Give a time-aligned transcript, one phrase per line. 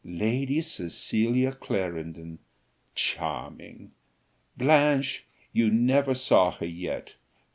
[0.03, 2.39] "Lady Cecilia Clarendon
[2.95, 3.91] charming!
[4.57, 7.13] Blanche, you never saw her yet.